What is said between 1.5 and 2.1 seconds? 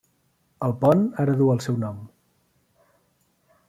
el seu nom.